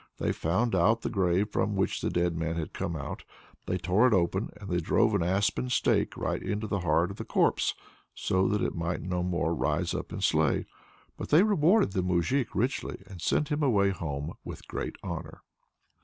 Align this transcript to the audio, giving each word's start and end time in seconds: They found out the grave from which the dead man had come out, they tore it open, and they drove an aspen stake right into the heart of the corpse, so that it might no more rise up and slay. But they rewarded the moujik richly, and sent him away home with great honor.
They 0.17 0.31
found 0.31 0.73
out 0.73 1.01
the 1.03 1.11
grave 1.11 1.51
from 1.51 1.75
which 1.75 2.01
the 2.01 2.09
dead 2.09 2.35
man 2.35 2.55
had 2.55 2.73
come 2.73 2.95
out, 2.95 3.23
they 3.67 3.77
tore 3.77 4.07
it 4.07 4.15
open, 4.15 4.49
and 4.59 4.67
they 4.67 4.79
drove 4.79 5.13
an 5.13 5.21
aspen 5.21 5.69
stake 5.69 6.17
right 6.17 6.41
into 6.41 6.65
the 6.65 6.79
heart 6.79 7.11
of 7.11 7.17
the 7.17 7.23
corpse, 7.23 7.75
so 8.15 8.47
that 8.47 8.63
it 8.63 8.73
might 8.73 9.03
no 9.03 9.21
more 9.21 9.53
rise 9.53 9.93
up 9.93 10.11
and 10.11 10.23
slay. 10.23 10.65
But 11.17 11.29
they 11.29 11.43
rewarded 11.43 11.91
the 11.91 12.01
moujik 12.01 12.55
richly, 12.55 13.03
and 13.05 13.21
sent 13.21 13.49
him 13.49 13.61
away 13.61 13.91
home 13.91 14.33
with 14.43 14.67
great 14.67 14.95
honor. 15.03 15.43